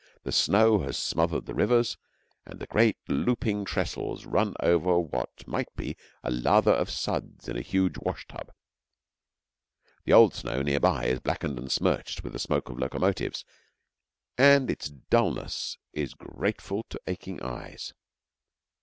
[0.23, 1.95] The snow has smothered the rivers,
[2.43, 7.55] and the great looping trestles run over what might be a lather of suds in
[7.55, 8.51] a huge wash tub.
[10.05, 13.45] The old snow near by is blackened and smirched with the smoke of locomotives,
[14.39, 17.93] and its dulness is grateful to aching eyes.